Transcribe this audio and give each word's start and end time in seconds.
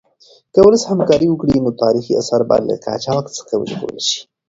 که 0.53 0.59
ولس 0.63 0.83
همکاري 0.91 1.27
وکړي 1.29 1.57
نو 1.63 1.71
تاریخي 1.83 2.13
اثار 2.21 2.41
به 2.49 2.55
له 2.67 2.75
قاچاق 2.85 3.25
څخه 3.37 3.53
وژغورل 3.57 4.01
شي. 4.09 4.19